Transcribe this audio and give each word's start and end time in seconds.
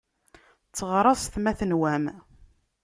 Tteɣraṣet 0.67 1.35
ma 1.39 1.51
tenwam. 1.59 2.05